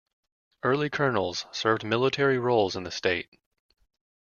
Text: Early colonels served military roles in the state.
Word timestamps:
Early 0.63 0.89
colonels 0.89 1.45
served 1.51 1.83
military 1.83 2.39
roles 2.39 2.75
in 2.75 2.81
the 2.85 2.89
state. 2.89 3.29